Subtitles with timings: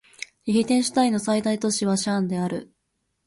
[0.47, 2.73] リヒテンシュタインの最大都市はシャーンである